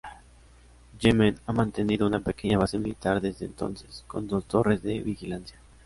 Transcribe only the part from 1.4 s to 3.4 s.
ha mantenido una pequeña base militar